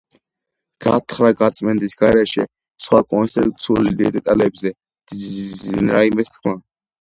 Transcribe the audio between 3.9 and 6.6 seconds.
დეტალებზე ძნელია რაიმეს თქმა.